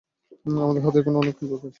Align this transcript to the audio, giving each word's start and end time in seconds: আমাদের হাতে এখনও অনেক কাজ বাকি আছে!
আমাদের 0.59 0.81
হাতে 0.83 0.97
এখনও 1.01 1.21
অনেক 1.21 1.35
কাজ 1.35 1.49
বাকি 1.51 1.57
আছে! 1.57 1.67